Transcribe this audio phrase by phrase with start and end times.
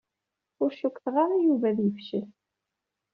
[0.63, 2.27] Ur cukkteɣ ara Yuba ad yefcel.